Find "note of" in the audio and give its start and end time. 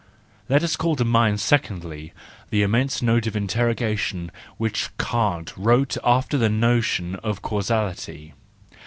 3.03-3.35